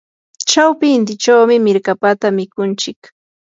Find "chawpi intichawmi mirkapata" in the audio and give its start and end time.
0.49-2.27